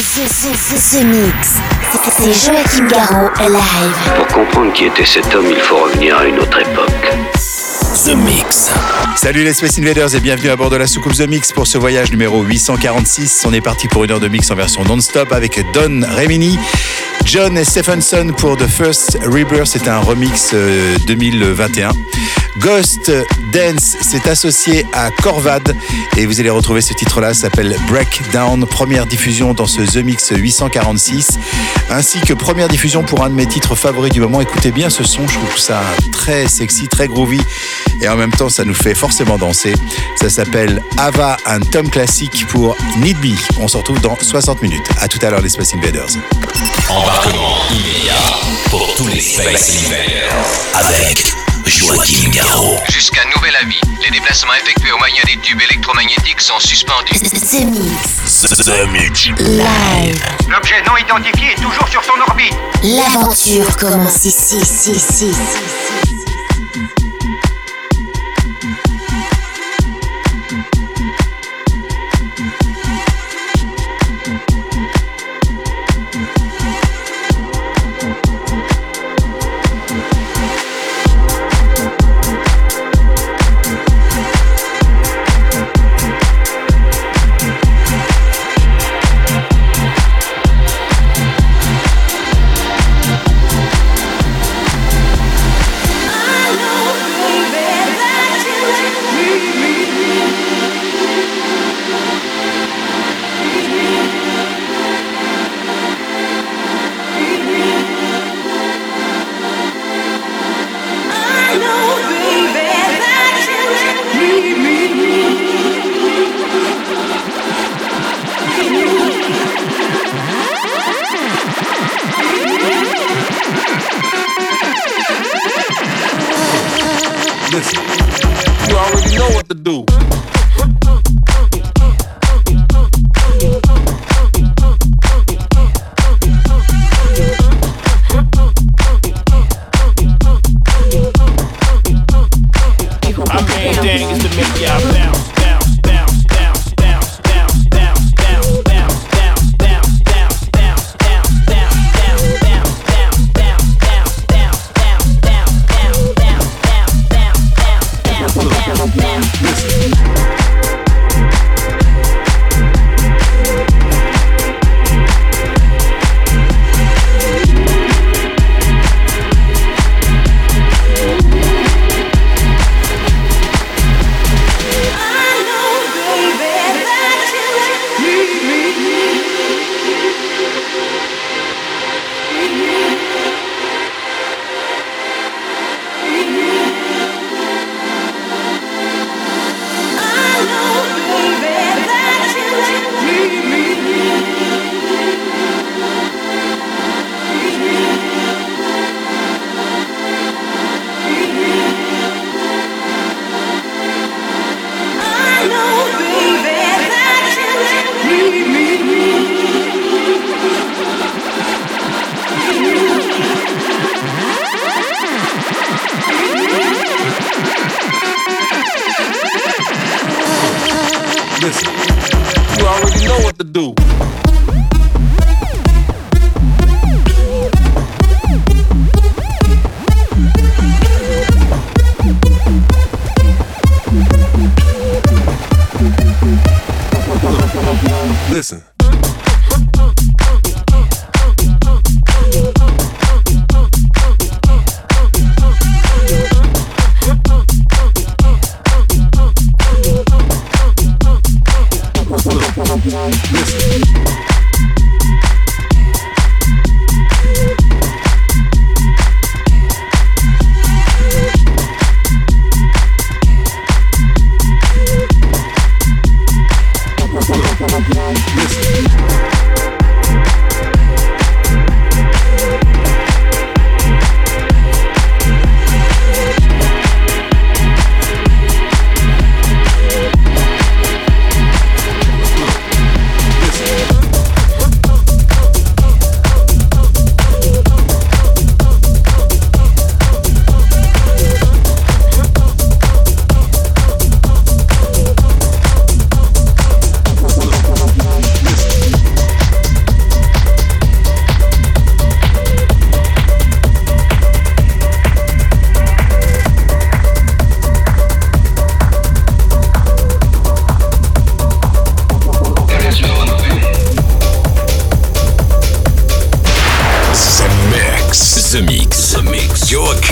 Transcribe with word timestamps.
The, 0.00 0.02
the, 0.02 0.56
the, 0.56 0.98
the 0.98 1.04
Mix. 1.04 1.56
C'est 2.10 2.32
Joachim 2.32 2.88
Garraud 2.88 3.28
live. 3.38 4.16
Pour 4.16 4.26
comprendre 4.28 4.72
qui 4.72 4.86
était 4.86 5.04
cet 5.04 5.34
homme, 5.34 5.44
il 5.50 5.60
faut 5.60 5.76
revenir 5.76 6.16
à 6.16 6.24
une 6.24 6.38
autre 6.38 6.58
époque. 6.58 7.18
The 8.06 8.14
Mix. 8.16 8.70
Salut 9.14 9.44
les 9.44 9.52
Space 9.52 9.78
Invaders 9.78 10.14
et 10.14 10.20
bienvenue 10.20 10.48
à 10.48 10.56
bord 10.56 10.70
de 10.70 10.76
la 10.76 10.86
soucoupe 10.86 11.12
The 11.12 11.28
Mix 11.28 11.52
pour 11.52 11.66
ce 11.66 11.76
voyage 11.76 12.10
numéro 12.12 12.42
846. 12.42 13.44
On 13.46 13.52
est 13.52 13.60
parti 13.60 13.88
pour 13.88 14.02
une 14.04 14.12
heure 14.12 14.20
de 14.20 14.28
mix 14.28 14.50
en 14.50 14.54
version 14.54 14.84
non-stop 14.84 15.32
avec 15.32 15.60
Don 15.74 16.00
Remini, 16.16 16.58
John 17.26 17.58
et 17.58 17.64
Stephenson 17.64 18.32
pour 18.38 18.56
The 18.56 18.68
First 18.68 19.18
Rebirth. 19.26 19.66
C'est 19.66 19.86
un 19.86 19.98
remix 19.98 20.54
2021. 21.06 21.90
Ghost 22.58 23.12
Dance 23.52 23.96
s'est 24.00 24.28
associé 24.28 24.84
à 24.92 25.10
Corvad 25.10 25.76
et 26.16 26.26
vous 26.26 26.40
allez 26.40 26.50
retrouver 26.50 26.80
ce 26.80 26.92
titre-là, 26.94 27.34
s'appelle 27.34 27.76
Breakdown, 27.88 28.66
première 28.66 29.06
diffusion 29.06 29.54
dans 29.54 29.66
ce 29.66 29.82
The 29.82 30.04
Mix 30.04 30.32
846, 30.34 31.38
ainsi 31.90 32.20
que 32.20 32.32
première 32.32 32.68
diffusion 32.68 33.02
pour 33.02 33.24
un 33.24 33.30
de 33.30 33.34
mes 33.34 33.46
titres 33.46 33.74
favoris 33.74 34.12
du 34.12 34.20
moment. 34.20 34.40
Écoutez 34.40 34.72
bien 34.72 34.90
ce 34.90 35.04
son, 35.04 35.26
je 35.28 35.34
trouve 35.38 35.58
ça 35.58 35.80
très 36.12 36.48
sexy, 36.48 36.88
très 36.88 37.08
groovy 37.08 37.40
et 38.00 38.08
en 38.08 38.16
même 38.16 38.32
temps 38.32 38.48
ça 38.48 38.64
nous 38.64 38.74
fait 38.74 38.94
forcément 38.94 39.38
danser. 39.38 39.74
Ça 40.16 40.28
s'appelle 40.28 40.82
Ava, 40.98 41.36
un 41.46 41.60
tome 41.60 41.88
classique 41.88 42.46
pour 42.48 42.76
Need 42.98 43.18
Me. 43.24 43.34
On 43.60 43.68
se 43.68 43.76
retrouve 43.76 44.00
dans 44.00 44.16
60 44.20 44.62
minutes. 44.62 44.86
À 45.00 45.08
tout 45.08 45.18
à 45.22 45.30
l'heure 45.30 45.40
les 45.40 45.48
Space 45.48 45.74
Invaders. 45.74 46.10
Embarquement 46.88 47.56
immédiat 47.70 48.14
pour 48.70 48.94
tous 48.96 49.06
les 49.06 49.20
Space 49.20 49.86
Invaders 49.86 50.44
avec 50.74 51.39
Joachim 51.66 52.30
Garraud. 52.30 52.78
Jusqu'à 52.88 53.22
nouvel 53.34 53.54
avis, 53.56 53.80
les 54.02 54.10
déplacements 54.10 54.54
effectués 54.54 54.92
au 54.92 54.98
moyen 54.98 55.22
des 55.26 55.36
tubes 55.38 55.60
électromagnétiques 55.60 56.40
sont 56.40 56.58
suspendus. 56.58 57.18
The 57.18 57.64
Mix. 57.64 58.40
The 58.40 58.86
Mix. 58.88 59.26
Live. 59.38 60.22
L'objet 60.48 60.82
non 60.86 60.96
identifié 60.96 61.52
est 61.52 61.62
toujours 61.62 61.88
sur 61.88 62.02
son 62.04 62.18
orbite. 62.28 62.54
L'aventure 62.82 63.76
commence 63.76 64.24
ici, 64.24 64.56
ici, 64.58 64.92
ici, 64.92 65.32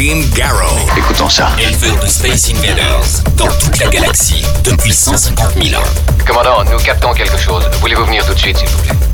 Garrow. 0.01 0.79
Écoutons 0.97 1.29
ça. 1.29 1.49
Éleveur 1.59 1.99
de 1.99 2.07
Space 2.07 2.51
Invaders 2.51 3.25
dans 3.37 3.49
toute 3.59 3.81
la 3.81 3.89
galaxie 3.89 4.45
depuis 4.63 4.93
150 4.93 5.61
000 5.61 5.83
ans. 5.83 5.85
Commandant, 6.25 6.63
nous 6.71 6.79
captons 6.79 7.13
quelque 7.13 7.37
chose. 7.37 7.69
Voulez-vous 7.81 8.05
venir 8.05 8.25
tout 8.25 8.33
de 8.33 8.39
suite, 8.39 8.59
s'il 8.59 8.69
vous 8.69 8.79
plaît? 8.79 9.08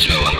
Joe. 0.00 0.39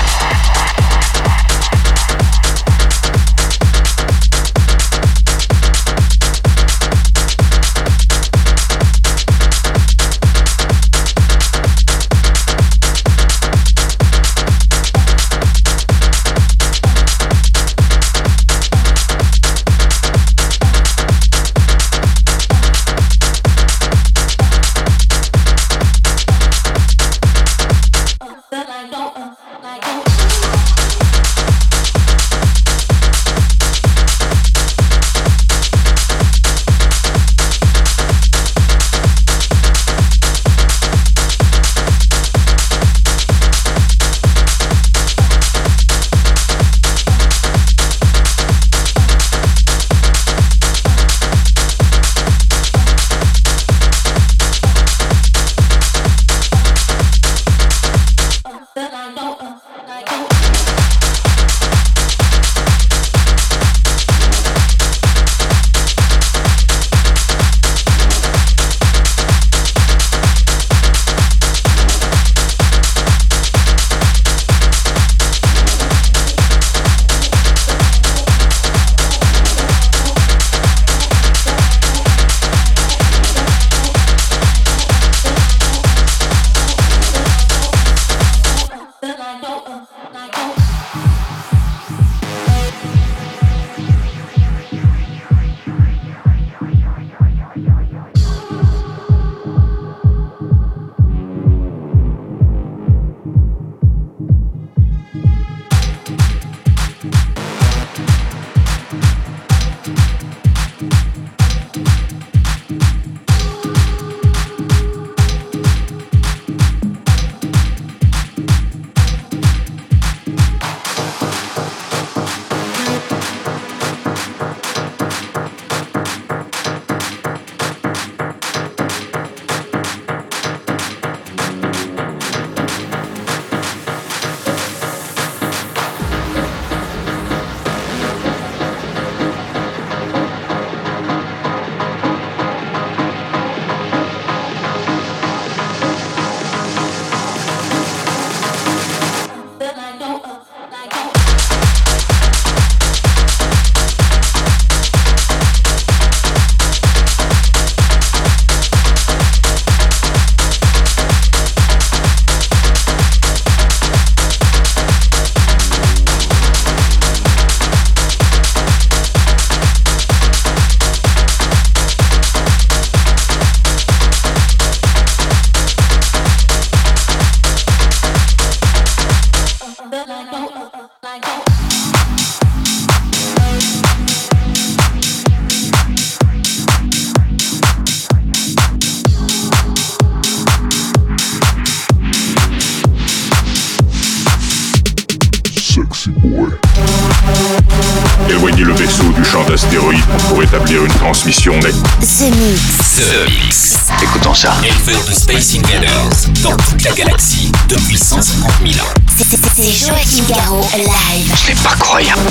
Transmission 201.13 201.53
nette. 201.59 201.75
The 201.99 202.31
Mix. 202.31 202.95
The 202.95 203.29
Mix. 203.43 203.75
Écoutons 204.01 204.33
ça. 204.33 204.53
Éleveur 204.63 205.03
de 205.03 205.11
Space 205.13 205.55
Invaders 205.55 206.09
dans 206.41 206.55
toute 206.55 206.81
la 206.85 206.91
galaxie 206.93 207.51
depuis 207.67 207.97
150 207.97 208.49
000 208.65 208.85
ans. 208.85 208.89
C'est- 209.17 209.85
Joachim 209.85 210.23
Garraud, 210.29 210.65
live. 210.77 211.33
C'est 211.45 211.61
pas 211.61 211.75
croyable. 211.77 212.21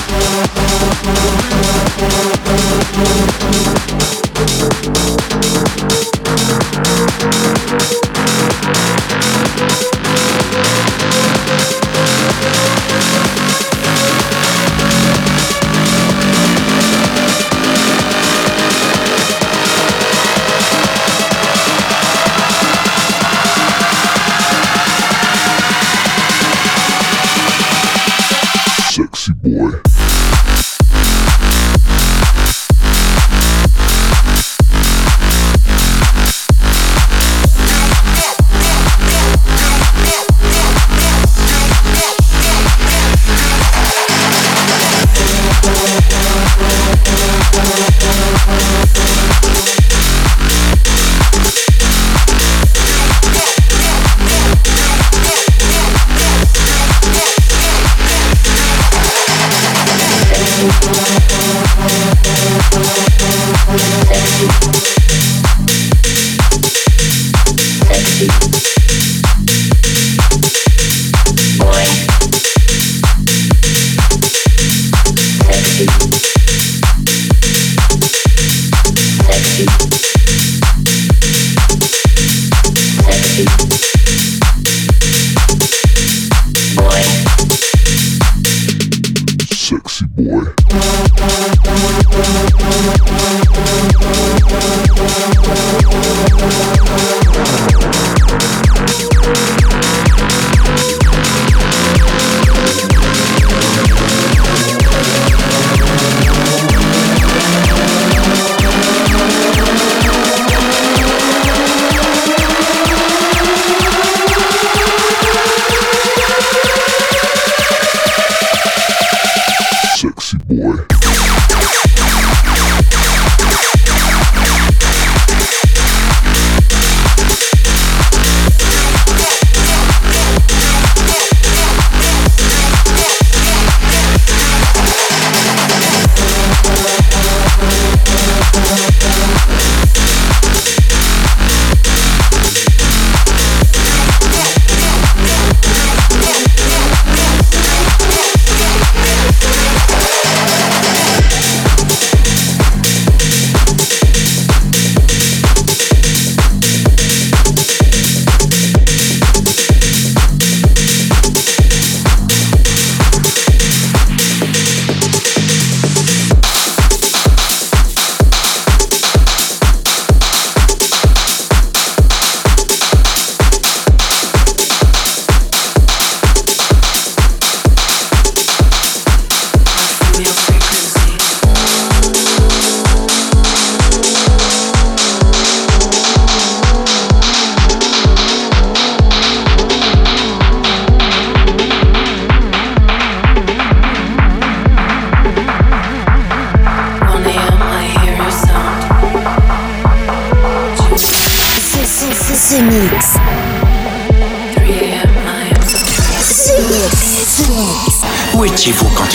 Sexy 89.53 90.07
boy. 90.07 90.45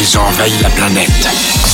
Ils 0.07 0.17
ont 0.19 0.21
envahi 0.21 0.51
la 0.61 0.69
planète 0.69 1.64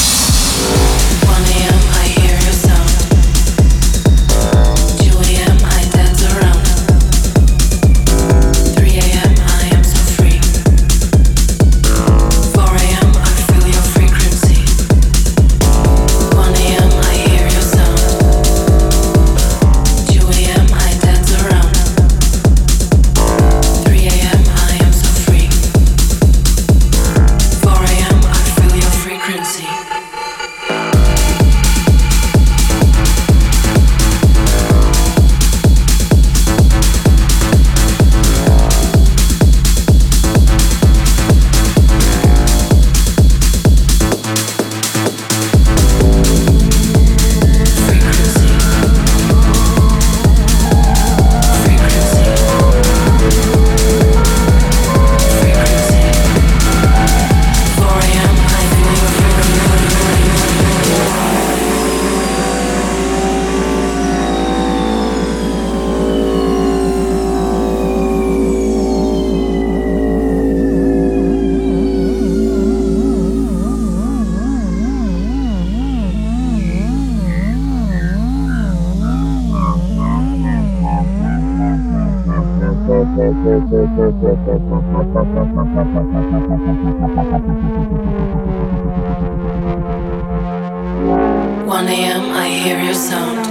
I 92.33 92.47
hear 92.47 92.79
your 92.79 92.93
sound. 92.93 93.45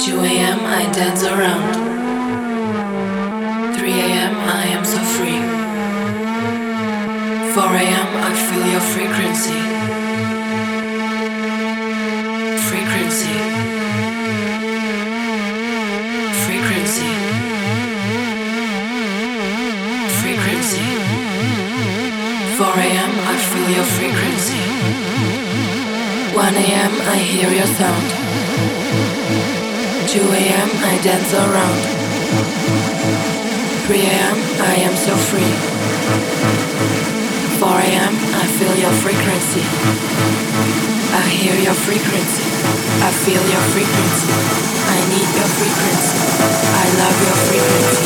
2 0.00 0.20
AM 0.20 0.60
I 0.66 0.90
dance 0.92 1.22
around. 1.24 1.72
3 3.76 3.92
AM 3.92 4.34
I 4.36 4.64
am 4.76 4.84
so 4.84 4.98
free. 5.14 5.40
4 7.54 7.62
AM 7.82 8.10
I 8.28 8.32
feel 8.46 8.64
your 8.74 8.84
frequency. 8.94 9.60
Frequency. 12.68 13.36
Frequency. 16.44 17.12
Frequency. 20.20 20.86
4 22.56 22.66
AM 22.86 23.12
I 23.32 23.36
feel 23.50 23.68
your 23.76 23.84
frequency. 23.96 24.61
1 26.52 26.60
AM 26.60 26.92
I 27.08 27.16
hear 27.16 27.48
your 27.48 27.70
sound. 27.80 28.04
2 30.04 30.20
AM 30.20 30.70
I 30.84 31.00
dance 31.00 31.32
around. 31.32 31.80
3 33.88 33.96
AM 33.96 34.36
I 34.60 34.74
am 34.84 34.92
so 34.92 35.16
free. 35.16 35.52
4 37.56 37.68
AM 37.88 38.14
I 38.36 38.44
feel 38.60 38.74
your 38.84 38.92
frequency. 39.00 39.64
I 41.16 41.24
hear 41.40 41.56
your 41.56 41.72
frequency. 41.88 42.44
I 43.00 43.10
feel 43.24 43.44
your 43.48 43.64
frequency. 43.72 44.28
I 44.92 44.98
need 45.08 45.28
your 45.32 45.50
frequency. 45.56 46.20
I 46.68 46.86
love 47.00 47.16
your 47.28 47.38
frequency. 47.48 48.04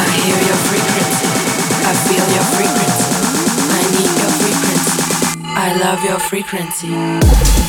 I 0.00 0.08
hear 0.24 0.40
your 0.40 0.60
frequency. 0.72 1.28
I 1.84 1.92
feel 2.08 2.26
your 2.32 2.46
frequency. 2.56 3.12
I 3.76 3.82
need 3.92 4.12
your 4.24 4.32
frequency. 4.40 4.94
I 5.52 5.68
love 5.84 6.00
your 6.02 6.18
frequency. 6.18 7.63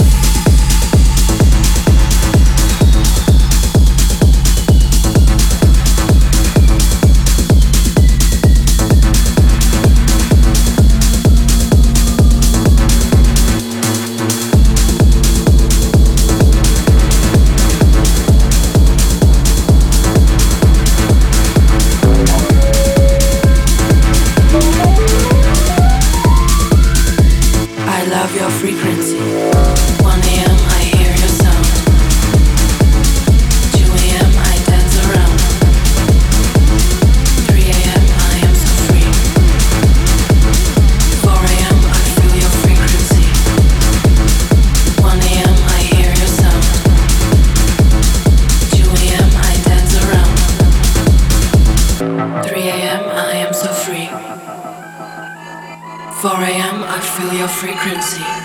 4 56.25 56.31
AM 56.41 56.83
I 56.83 56.99
feel 57.01 57.33
your 57.38 57.47
frequency. 57.47 58.44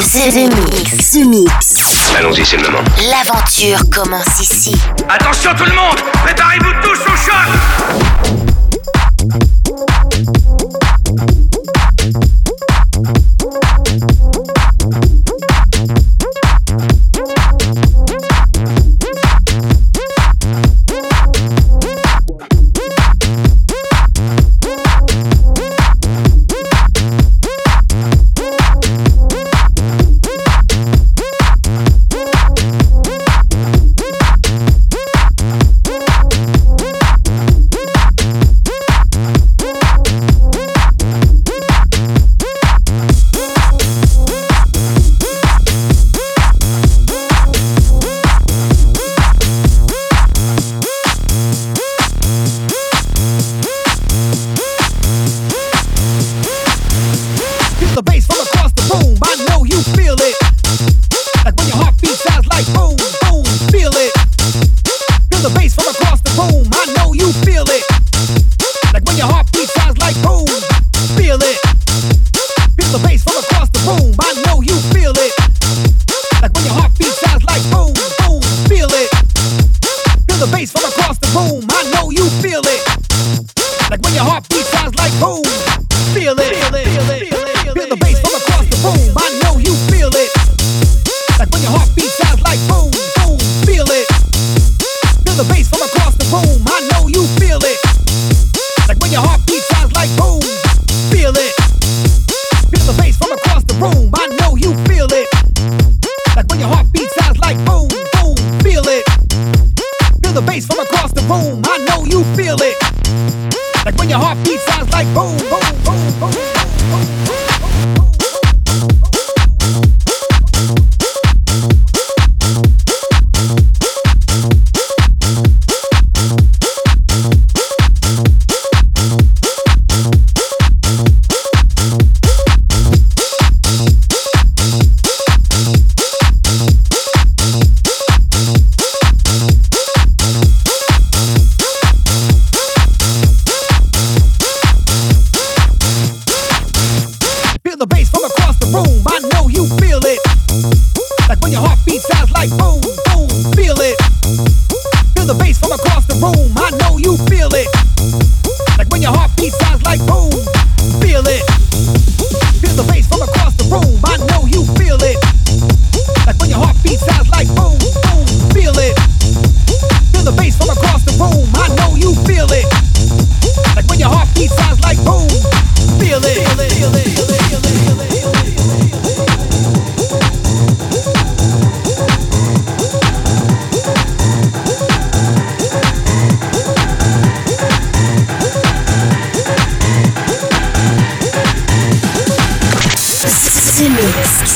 The 0.00 0.46
Mix. 0.46 1.10
The 1.10 1.24
Mix. 1.26 2.14
Allons-y, 2.16 2.44
c'est 2.44 2.56
le 2.56 2.62
moment. 2.62 2.84
L'aventure 3.10 3.80
commence 3.92 4.38
ici. 4.38 4.76
Attention 5.08 5.50
tout 5.56 5.64
le 5.64 5.72
monde 5.72 5.77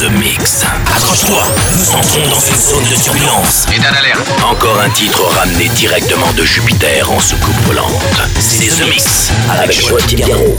The 0.03 0.11
Mix. 0.19 0.65
Accroche-toi, 0.97 1.45
nous 1.77 1.91
entrons 1.95 2.29
dans 2.29 2.41
une 2.41 2.57
zone 2.57 2.83
de 2.91 3.01
turbulence. 3.01 3.67
Et 3.73 3.79
d'alerte. 3.79 4.29
Encore 4.51 4.81
un 4.81 4.91
titre 4.91 5.23
ramené 5.23 5.69
directement 5.69 6.33
de 6.33 6.43
Jupiter 6.45 7.09
en 7.09 7.21
soucoupe 7.21 7.55
volante. 7.67 8.03
C'est 8.41 8.67
The 8.67 8.88
Mix 8.88 9.31
avec 9.49 9.81
Joël 9.81 10.05
Garraud. 10.07 10.57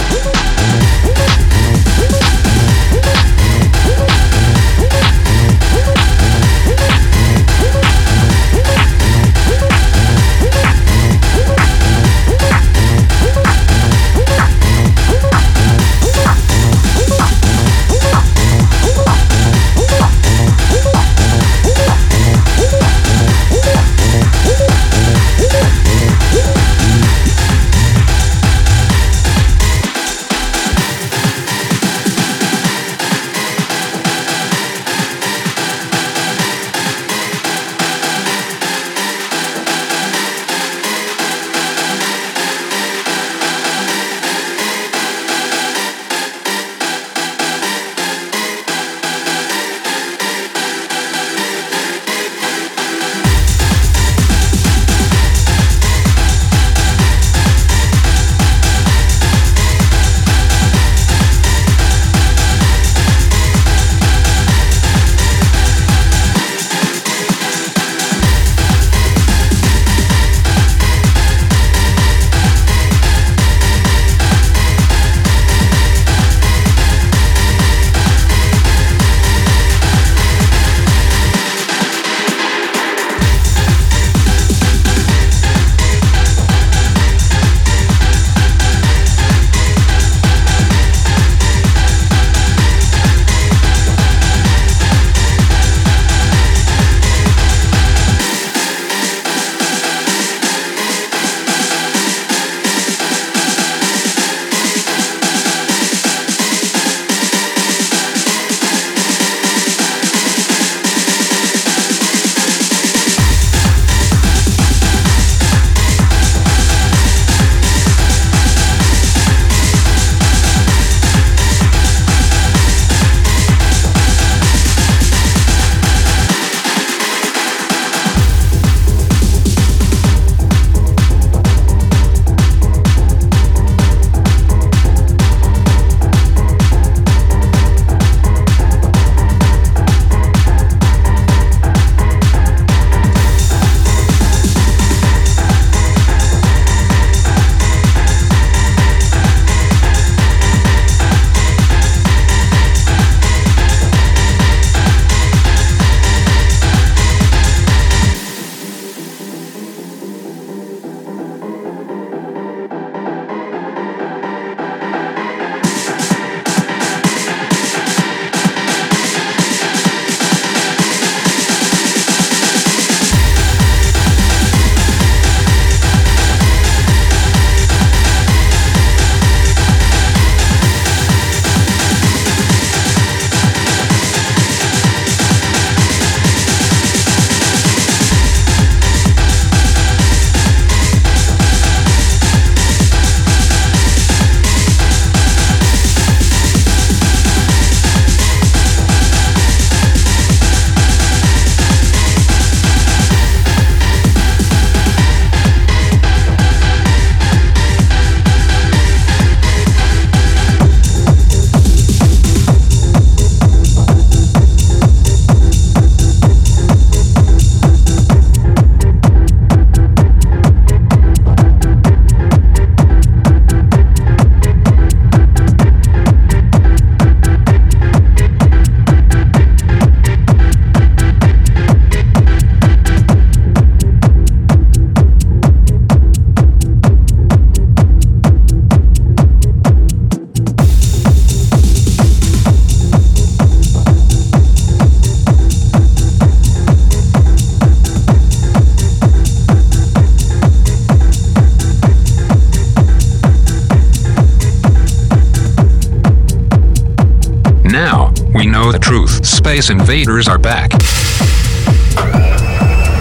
Space 259.53 259.69
invaders 259.69 260.27
are 260.27 260.39
back. 260.39 260.71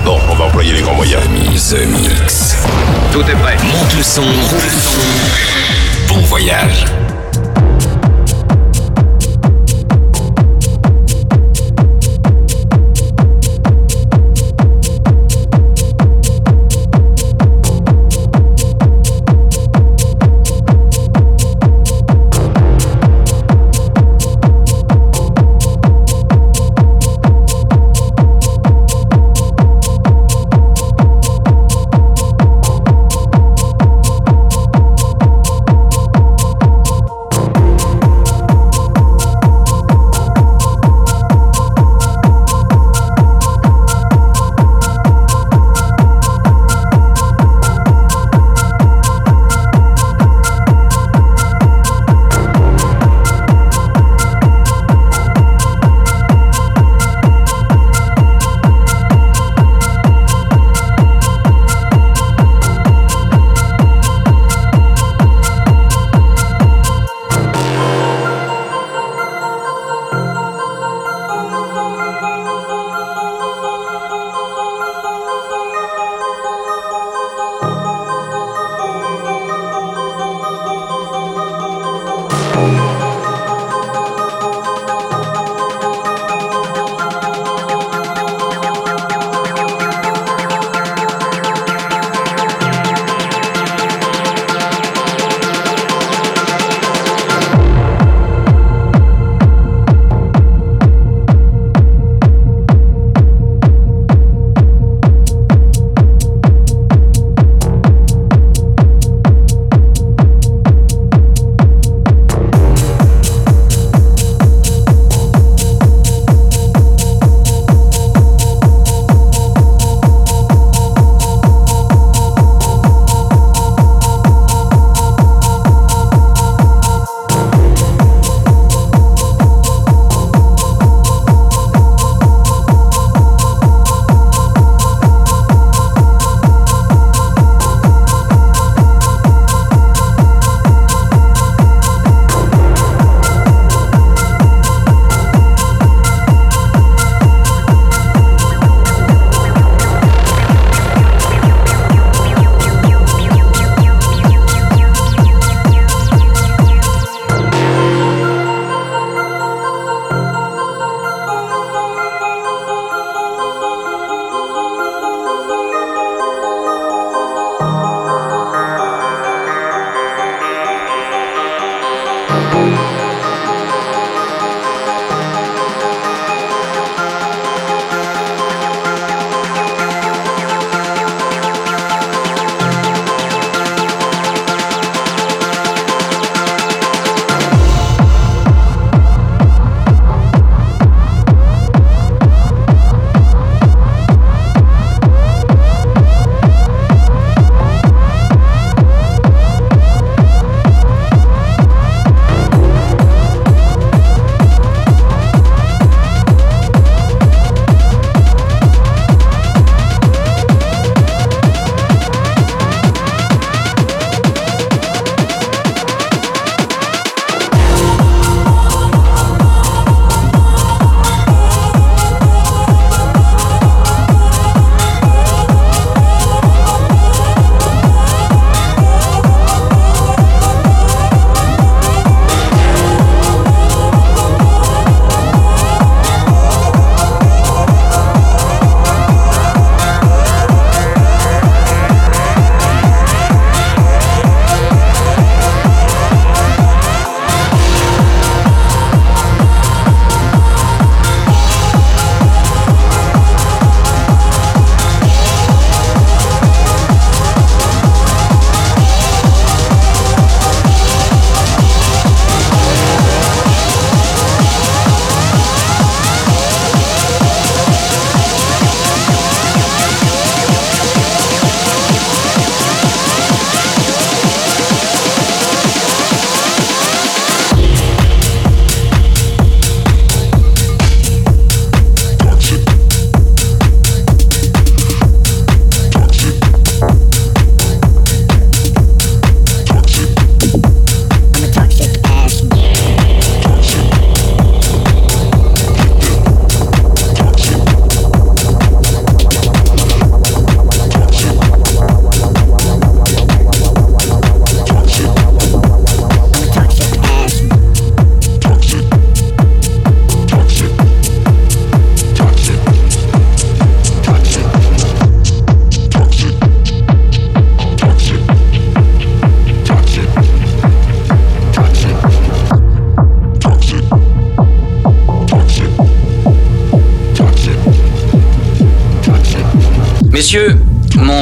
Bon, 0.04 0.20
on 0.30 0.34
va 0.34 0.44
employer 0.44 0.74
les 0.74 0.82
grands 0.82 0.94
moyens. 0.94 1.24
The 1.70 1.86
Mix. 1.86 2.58
Tout 3.10 3.22
est 3.22 3.36
prêt. 3.36 3.56
Monte 3.72 3.96
le 3.96 4.02
son. 4.02 4.22
Bon 6.08 6.20
voyage. 6.26 6.84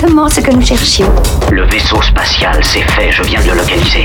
Ce 0.00 0.40
que 0.40 0.52
nous 0.52 0.62
cherchions. 0.62 1.12
Le 1.50 1.64
vaisseau 1.64 2.00
spatial, 2.00 2.62
c'est 2.62 2.88
fait. 2.92 3.10
Je 3.10 3.24
viens 3.24 3.42
de 3.42 3.48
le 3.50 3.56
localiser. 3.56 4.04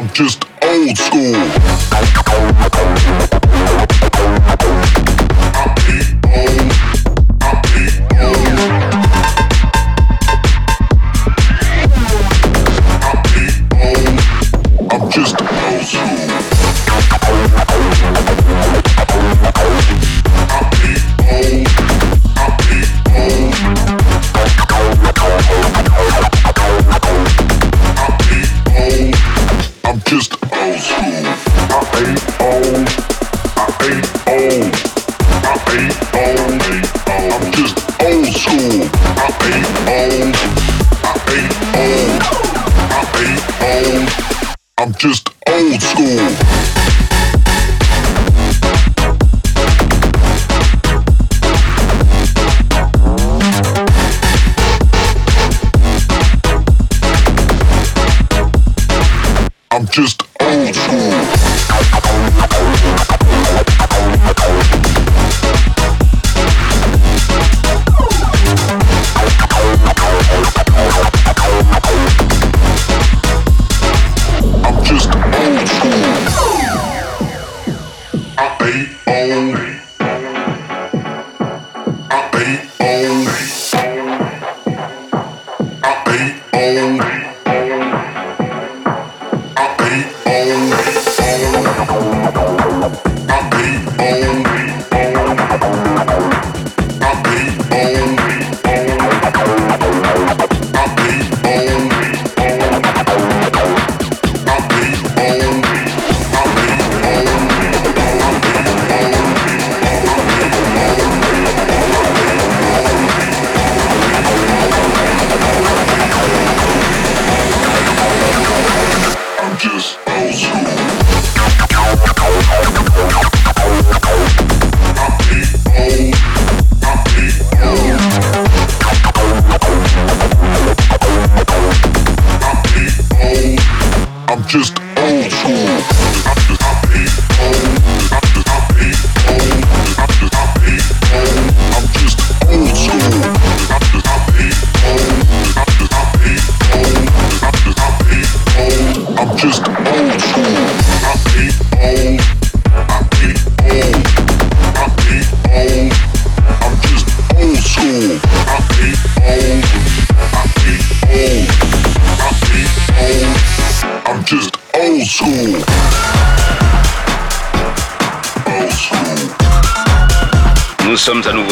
I'm 0.00 0.08
just 0.14 0.46
old 0.62 0.96
school. 0.96 1.34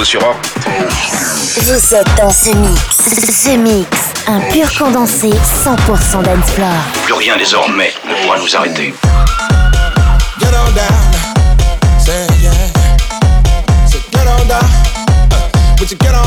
sur. 0.09 0.35
Vous 1.61 1.95
êtes 1.95 2.15
dans 2.17 2.31
ce 2.31 2.49
mix. 2.49 2.81
Ce 2.97 3.51
mix. 3.59 3.89
Un 4.27 4.41
pur 4.51 4.67
condensé 4.79 5.29
100% 5.29 6.23
d'Ensplore. 6.23 6.69
Plus 7.05 7.13
rien 7.13 7.37
désormais 7.37 7.93
ne 8.09 8.15
pourra 8.23 8.39
nous 8.39 8.57
arrêter. 8.57 8.95
Get 10.41 10.47
on 10.47 10.73
down. 10.73 10.87
Get 12.07 12.27
on 14.27 14.49
down. 14.49 14.69
Uh, 16.01 16.18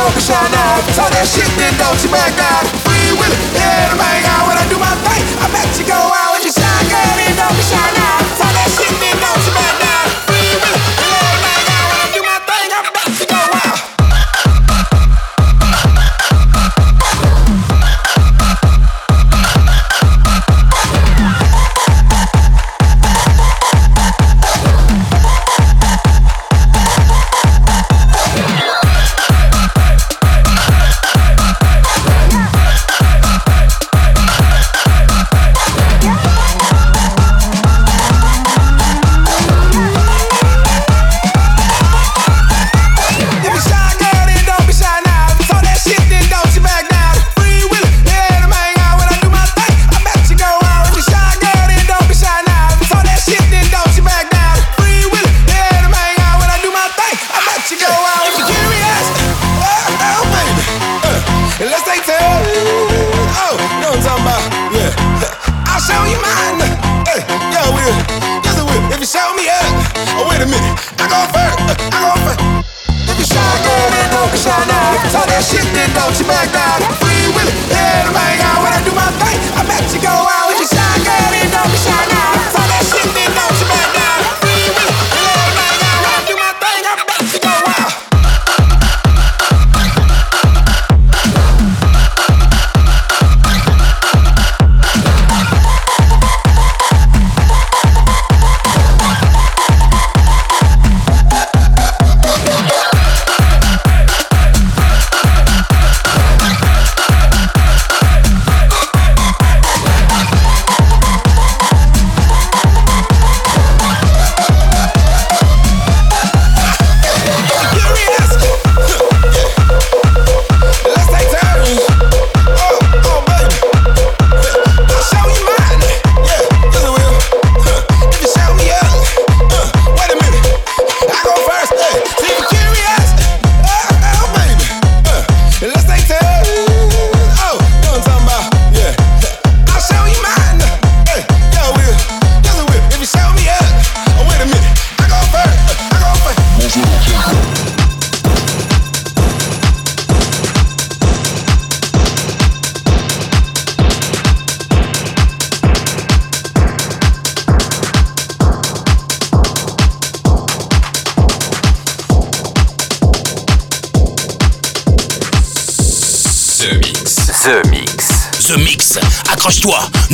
Don't 0.00 0.14
be 0.14 0.20
shy 0.22 0.32
now. 0.32 0.80
So 0.96 1.04
that 1.12 1.28
shit 1.28 1.44
then 1.60 1.76
don't 1.76 2.00
you 2.00 2.08
back 2.08 2.32
down 2.32 2.64
Free 2.88 3.12
will 3.20 3.28
it, 3.28 3.40
yeah, 3.52 3.92
bang 4.00 4.24
out 4.32 4.48
When 4.48 4.56
I 4.56 4.64
do 4.72 4.80
my 4.80 4.96
thing, 5.04 5.24
I 5.36 5.46
bet 5.52 5.68
you 5.76 5.84
go 5.84 5.92
out 5.92 6.40
with 6.40 6.48
your 6.48 6.56
shotgun 6.56 7.20
And 7.20 7.36
don't 7.36 7.52
be 7.52 7.60
shy 7.68 7.84
now 7.92 7.99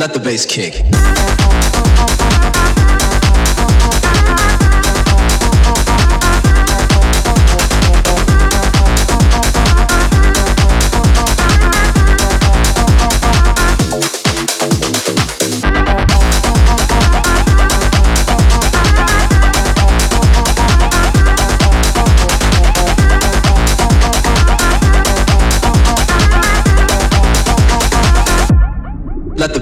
let 0.00 0.14
the 0.14 0.18
bass 0.18 0.46
kick. 0.46 1.39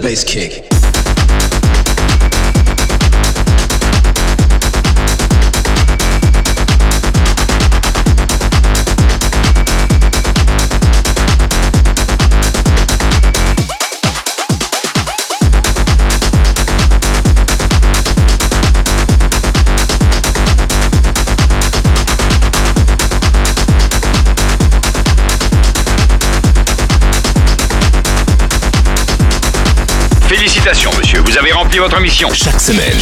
Bass 0.08 0.24
kick. 0.24 0.67
Félicitations, 30.68 30.98
monsieur, 30.98 31.20
vous 31.20 31.38
avez 31.38 31.50
votre 31.76 32.00
mission. 32.00 32.28
Chaque 32.32 32.60
semaine, 32.60 32.96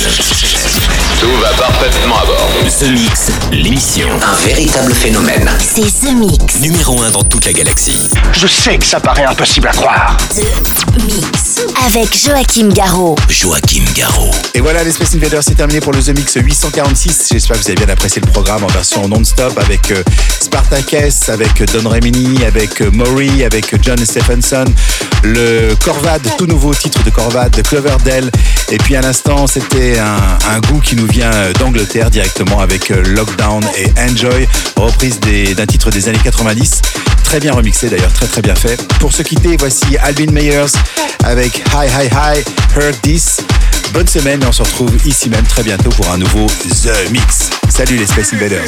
Tout 1.20 1.30
va 1.40 1.48
parfaitement 1.50 2.18
à 2.18 2.26
bord. 2.26 2.50
The 2.80 2.90
Mix, 2.90 3.30
l'émission. 3.52 4.08
Un 4.22 4.46
véritable 4.46 4.92
phénomène. 4.92 5.48
C'est 5.60 6.06
The 6.06 6.12
Mix. 6.12 6.60
Numéro 6.60 7.00
1 7.00 7.10
dans 7.10 7.22
toute 7.22 7.46
la 7.46 7.52
galaxie. 7.52 8.08
Je 8.32 8.46
sais 8.46 8.76
que 8.76 8.84
ça 8.84 8.98
paraît 8.98 9.24
impossible 9.24 9.68
à 9.68 9.72
croire. 9.72 10.16
The 10.34 11.04
Mix. 11.04 11.60
Avec 11.86 12.14
Joachim 12.18 12.68
Garraud. 12.70 13.14
Joachim 13.28 13.84
Garraud. 13.94 14.30
Et 14.54 14.60
voilà, 14.60 14.82
les 14.82 14.90
Space 14.90 15.14
Invaders, 15.14 15.42
c'est 15.44 15.54
terminé 15.54 15.80
pour 15.80 15.92
le 15.92 16.02
The 16.02 16.16
Mix 16.16 16.34
846. 16.34 17.28
J'espère 17.32 17.56
que 17.56 17.62
vous 17.62 17.70
avez 17.70 17.76
bien 17.76 17.88
apprécié 17.92 18.20
le 18.24 18.30
programme 18.30 18.64
en 18.64 18.68
version 18.68 19.06
non-stop 19.08 19.56
avec 19.58 19.90
euh, 19.92 20.02
Spartacus, 20.40 21.28
avec 21.28 21.62
Don 21.72 21.88
Remini, 21.88 22.44
avec 22.44 22.80
euh, 22.82 22.90
Maury, 22.90 23.44
avec 23.44 23.74
John 23.82 23.98
Stephenson, 24.04 24.64
le 25.22 25.74
Corvad, 25.84 26.22
tout 26.36 26.46
nouveau 26.46 26.74
titre 26.74 27.02
de 27.04 27.10
Corvad, 27.10 27.54
de 27.54 27.62
Cloverdale. 27.62 28.30
Et 28.70 28.78
puis 28.78 28.96
à 28.96 29.00
l'instant, 29.00 29.46
c'était 29.46 29.98
un, 29.98 30.60
goût 30.60 30.80
qui 30.80 30.96
nous 30.96 31.06
vient 31.06 31.32
euh, 31.32 31.52
d'Angleterre 31.52 32.10
directement 32.10 32.60
avec 32.60 32.90
euh, 32.90 33.02
Lockdown 33.14 33.62
et 33.76 33.92
Enjoy, 34.00 34.48
reprise 34.76 35.20
d'un 35.20 35.66
titre 35.66 35.90
des 35.90 36.08
années 36.08 36.18
90. 36.22 36.82
Très 37.22 37.38
bien 37.38 37.52
remixé 37.52 37.88
d'ailleurs, 37.88 38.12
très 38.12 38.26
très 38.26 38.42
bien 38.42 38.54
fait. 38.54 38.82
Pour 38.98 39.12
se 39.12 39.22
quitter, 39.22 39.56
voici 39.56 39.96
Alvin 39.98 40.32
Meyers 40.32 40.72
avec 41.24 41.62
Hi 41.72 41.86
Hi 41.86 42.08
Hi, 42.10 42.44
Heard 42.76 43.00
This. 43.02 43.38
Bonne 43.92 44.06
semaine 44.06 44.42
et 44.42 44.46
on 44.46 44.52
se 44.52 44.62
retrouve 44.62 44.94
ici 45.06 45.30
même 45.30 45.46
très 45.46 45.62
bientôt 45.62 45.90
pour 45.90 46.10
un 46.10 46.18
nouveau 46.18 46.46
The 46.46 47.10
Mix. 47.10 47.50
Salut 47.68 47.96
les 47.96 48.06
Space 48.06 48.32
Invaders. 48.34 48.66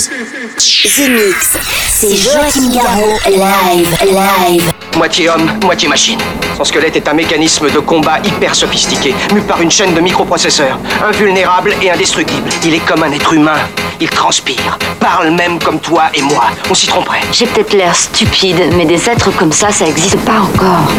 The 0.57 1.09
Mix. 1.11 1.57
C'est 1.89 2.17
Joachim 2.17 2.73
Garraud. 2.73 3.19
Live. 3.27 3.97
Live. 4.03 4.73
Moitié 4.97 5.29
homme, 5.29 5.51
moitié 5.63 5.89
machine. 5.89 6.19
Son 6.57 6.65
squelette 6.65 6.97
est 6.97 7.09
un 7.09 7.13
mécanisme 7.15 7.71
de 7.71 7.79
combat 7.79 8.19
hyper 8.25 8.55
sophistiqué, 8.55 9.15
mu 9.33 9.41
par 9.43 9.61
une 9.61 9.71
chaîne 9.71 9.95
de 9.95 10.01
microprocesseurs, 10.01 10.79
invulnérable 11.05 11.75
et 11.83 11.91
indestructible. 11.91 12.49
Il 12.65 12.75
est 12.75 12.85
comme 12.85 13.03
un 13.03 13.13
être 13.13 13.33
humain. 13.33 13.59
Il 14.01 14.09
transpire, 14.11 14.79
parle 14.99 15.31
même 15.31 15.59
comme 15.59 15.81
toi 15.81 16.05
et 16.15 16.23
moi. 16.23 16.47
On 16.71 16.75
s'y 16.75 16.87
tromperait. 16.87 17.21
J'ai 17.33 17.47
peut-être 17.47 17.75
l'air 17.75 17.95
stupide, 17.95 18.61
mais 18.77 18.87
des 18.87 19.09
êtres 19.09 19.31
comme 19.37 19.53
ça, 19.53 19.71
ça 19.71 19.87
existe 19.87 20.19
pas 20.21 20.41
encore. 20.41 20.91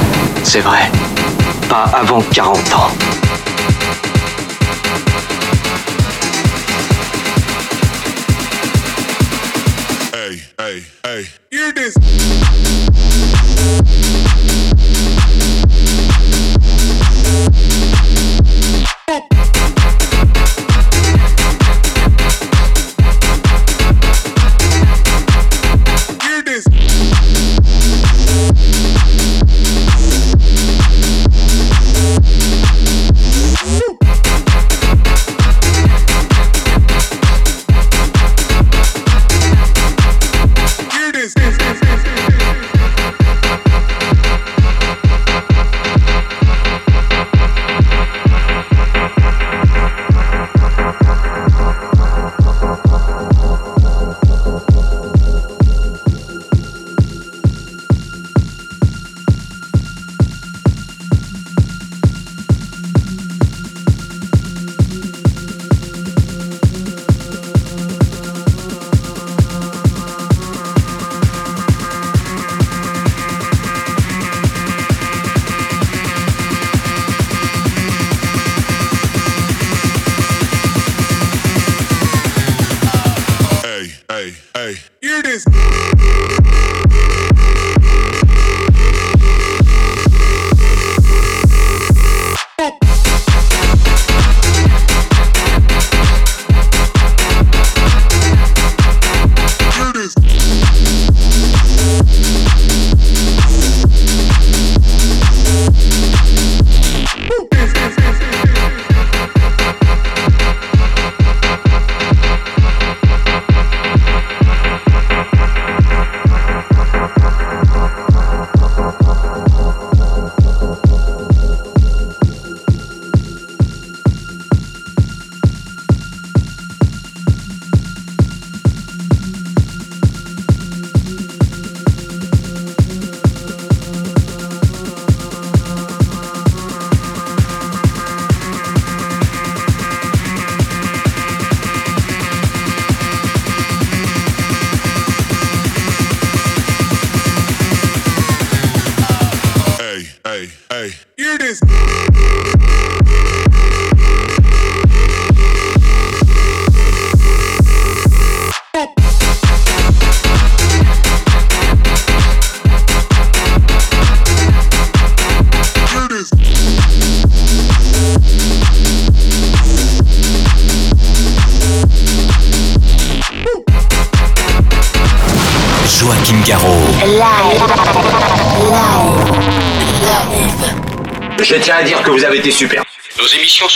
C'est 0.43 0.61
vrai. 0.61 0.89
Pas 1.67 1.85
avant 1.93 2.21
40 2.33 2.57
ans. 2.73 2.91
Hey. 11.09 11.25
Hear 11.49 11.71
this. 11.71 11.95
Hey. 84.69 84.81
Hear 85.01 85.21
this. 85.23 86.38